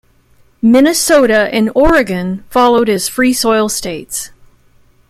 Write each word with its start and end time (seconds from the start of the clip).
Minnesota, 0.63 1.47
and 1.53 1.69
Oregon 1.75 2.43
followed 2.49 2.89
as 2.89 3.07
free 3.07 3.33
soil 3.33 3.69
states. 3.69 4.31